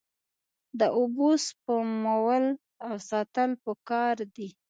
د 0.79 0.81
اوبو 0.97 1.29
سپمول 1.47 2.45
او 2.85 2.93
ساتل 3.09 3.51
پکار 3.65 4.15
دي. 4.35 4.47